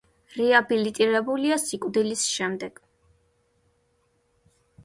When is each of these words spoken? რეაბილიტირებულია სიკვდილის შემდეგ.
რეაბილიტირებულია 0.35 1.59
სიკვდილის 1.65 2.25
შემდეგ. 2.39 2.81